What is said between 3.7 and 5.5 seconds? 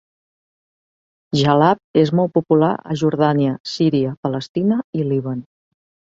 Síria, Palestina i Líban.